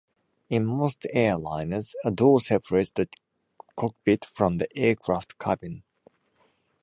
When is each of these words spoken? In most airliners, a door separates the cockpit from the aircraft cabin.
In 0.49 0.65
most 0.65 1.05
airliners, 1.13 1.93
a 2.03 2.09
door 2.09 2.39
separates 2.41 2.89
the 2.89 3.07
cockpit 3.77 4.25
from 4.25 4.57
the 4.57 4.67
aircraft 4.75 5.37
cabin. 5.37 5.83